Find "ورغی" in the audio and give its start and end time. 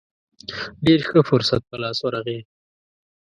2.01-2.39